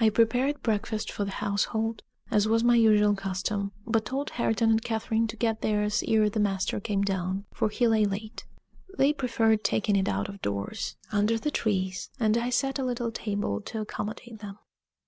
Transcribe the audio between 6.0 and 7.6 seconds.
ere the master came down,